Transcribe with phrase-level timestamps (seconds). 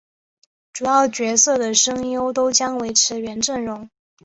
[0.73, 3.87] 主要角色的声优都将维持原阵容。